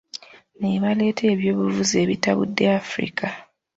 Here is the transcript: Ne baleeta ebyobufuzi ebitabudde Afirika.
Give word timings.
Ne 0.61 0.71
baleeta 0.81 1.23
ebyobufuzi 1.33 1.95
ebitabudde 2.03 2.63
Afirika. 2.79 3.27